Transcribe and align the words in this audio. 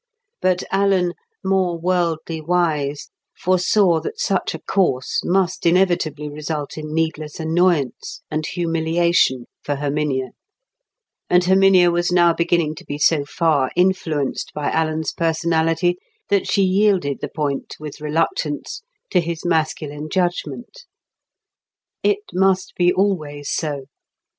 But 0.41 0.63
Alan, 0.71 1.13
more 1.45 1.77
worldly 1.77 2.41
wise, 2.41 3.11
foresaw 3.37 3.99
that 3.99 4.19
such 4.19 4.55
a 4.55 4.59
course 4.59 5.21
must 5.23 5.63
inevitably 5.63 6.27
result 6.27 6.75
in 6.75 6.91
needless 6.91 7.39
annoyance 7.39 8.23
and 8.31 8.43
humiliation 8.43 9.45
for 9.63 9.75
Herminia; 9.75 10.31
and 11.29 11.43
Herminia 11.43 11.91
was 11.91 12.11
now 12.11 12.33
beginning 12.33 12.73
to 12.77 12.83
be 12.83 12.97
so 12.97 13.25
far 13.25 13.69
influenced 13.75 14.51
by 14.55 14.71
Alan's 14.71 15.13
personality 15.13 15.97
that 16.29 16.47
she 16.49 16.63
yielded 16.63 17.19
the 17.21 17.29
point 17.29 17.75
with 17.79 18.01
reluctance 18.01 18.81
to 19.11 19.19
his 19.21 19.45
masculine 19.45 20.09
judgment. 20.09 20.85
It 22.01 22.23
must 22.33 22.73
be 22.75 22.91
always 22.91 23.51
so. 23.51 23.85